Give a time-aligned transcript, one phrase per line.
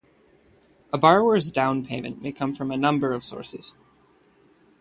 [0.91, 3.75] A borrower's down payment may come from a number of sources.